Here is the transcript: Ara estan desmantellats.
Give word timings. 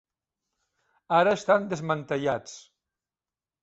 Ara 1.19 1.35
estan 1.41 1.71
desmantellats. 1.77 2.61